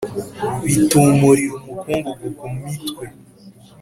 [0.65, 3.05] Bītumurira umukungugu ku mitwe,